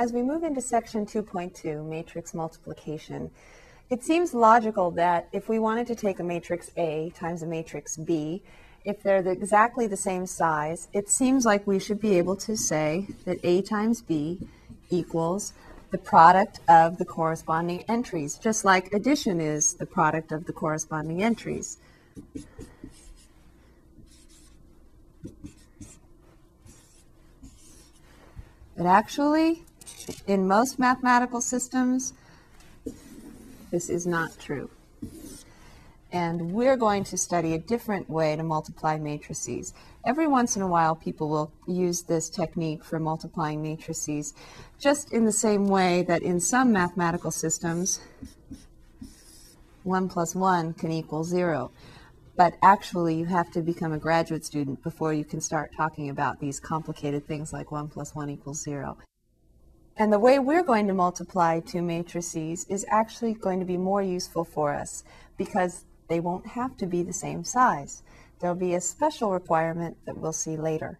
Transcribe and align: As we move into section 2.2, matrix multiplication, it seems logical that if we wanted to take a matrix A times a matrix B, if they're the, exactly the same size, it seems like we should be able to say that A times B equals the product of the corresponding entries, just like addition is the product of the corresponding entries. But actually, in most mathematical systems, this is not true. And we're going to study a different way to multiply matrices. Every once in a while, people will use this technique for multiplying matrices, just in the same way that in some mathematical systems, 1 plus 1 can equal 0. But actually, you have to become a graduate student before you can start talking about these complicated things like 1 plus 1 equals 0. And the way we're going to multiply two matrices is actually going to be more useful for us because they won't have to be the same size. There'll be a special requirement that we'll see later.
As 0.00 0.14
we 0.14 0.22
move 0.22 0.44
into 0.44 0.62
section 0.62 1.04
2.2, 1.04 1.84
matrix 1.84 2.32
multiplication, 2.32 3.30
it 3.90 4.02
seems 4.02 4.32
logical 4.32 4.90
that 4.92 5.28
if 5.30 5.46
we 5.46 5.58
wanted 5.58 5.86
to 5.88 5.94
take 5.94 6.20
a 6.20 6.22
matrix 6.22 6.70
A 6.78 7.12
times 7.14 7.42
a 7.42 7.46
matrix 7.46 7.98
B, 7.98 8.42
if 8.82 9.02
they're 9.02 9.20
the, 9.20 9.32
exactly 9.32 9.86
the 9.86 9.98
same 9.98 10.24
size, 10.24 10.88
it 10.94 11.10
seems 11.10 11.44
like 11.44 11.66
we 11.66 11.78
should 11.78 12.00
be 12.00 12.16
able 12.16 12.34
to 12.36 12.56
say 12.56 13.08
that 13.26 13.40
A 13.44 13.60
times 13.60 14.00
B 14.00 14.38
equals 14.88 15.52
the 15.90 15.98
product 15.98 16.60
of 16.66 16.96
the 16.96 17.04
corresponding 17.04 17.84
entries, 17.86 18.38
just 18.38 18.64
like 18.64 18.94
addition 18.94 19.38
is 19.38 19.74
the 19.74 19.84
product 19.84 20.32
of 20.32 20.46
the 20.46 20.52
corresponding 20.54 21.22
entries. 21.22 21.76
But 28.74 28.86
actually, 28.86 29.64
in 30.26 30.46
most 30.46 30.78
mathematical 30.78 31.40
systems, 31.40 32.12
this 33.70 33.88
is 33.88 34.06
not 34.06 34.38
true. 34.38 34.70
And 36.12 36.52
we're 36.52 36.76
going 36.76 37.04
to 37.04 37.16
study 37.16 37.54
a 37.54 37.58
different 37.58 38.10
way 38.10 38.34
to 38.34 38.42
multiply 38.42 38.98
matrices. 38.98 39.72
Every 40.04 40.26
once 40.26 40.56
in 40.56 40.62
a 40.62 40.66
while, 40.66 40.96
people 40.96 41.28
will 41.28 41.52
use 41.68 42.02
this 42.02 42.28
technique 42.28 42.82
for 42.82 42.98
multiplying 42.98 43.62
matrices, 43.62 44.34
just 44.78 45.12
in 45.12 45.24
the 45.24 45.32
same 45.32 45.68
way 45.68 46.02
that 46.02 46.22
in 46.22 46.40
some 46.40 46.72
mathematical 46.72 47.30
systems, 47.30 48.00
1 49.84 50.08
plus 50.08 50.34
1 50.34 50.74
can 50.74 50.90
equal 50.90 51.22
0. 51.22 51.70
But 52.36 52.54
actually, 52.62 53.14
you 53.14 53.26
have 53.26 53.50
to 53.52 53.60
become 53.60 53.92
a 53.92 53.98
graduate 53.98 54.44
student 54.44 54.82
before 54.82 55.12
you 55.12 55.24
can 55.24 55.40
start 55.40 55.72
talking 55.76 56.08
about 56.08 56.40
these 56.40 56.58
complicated 56.58 57.26
things 57.26 57.52
like 57.52 57.70
1 57.70 57.88
plus 57.88 58.14
1 58.14 58.30
equals 58.30 58.62
0. 58.62 58.96
And 59.96 60.12
the 60.12 60.18
way 60.18 60.38
we're 60.38 60.62
going 60.62 60.86
to 60.86 60.94
multiply 60.94 61.60
two 61.60 61.82
matrices 61.82 62.64
is 62.68 62.86
actually 62.88 63.34
going 63.34 63.60
to 63.60 63.66
be 63.66 63.76
more 63.76 64.02
useful 64.02 64.44
for 64.44 64.72
us 64.72 65.04
because 65.36 65.84
they 66.08 66.20
won't 66.20 66.46
have 66.46 66.76
to 66.78 66.86
be 66.86 67.02
the 67.02 67.12
same 67.12 67.44
size. 67.44 68.02
There'll 68.38 68.56
be 68.56 68.74
a 68.74 68.80
special 68.80 69.32
requirement 69.32 69.96
that 70.06 70.16
we'll 70.16 70.32
see 70.32 70.56
later. 70.56 70.98